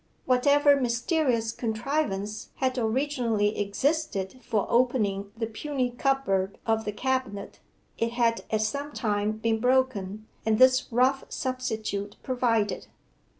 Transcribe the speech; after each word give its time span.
Whatever 0.25 0.77
mysterious 0.81 1.51
contrivance 1.51 2.49
had 2.55 2.75
originally 2.79 3.59
existed 3.59 4.39
for 4.41 4.65
opening 4.67 5.31
the 5.37 5.45
puny 5.45 5.91
cupboard 5.91 6.57
of 6.65 6.85
the 6.85 6.91
cabinet, 6.91 7.59
it 7.99 8.13
had 8.13 8.43
at 8.49 8.61
some 8.63 8.93
time 8.93 9.33
been 9.33 9.59
broken, 9.59 10.25
and 10.43 10.57
this 10.57 10.91
rough 10.91 11.23
substitute 11.29 12.15
provided. 12.23 12.87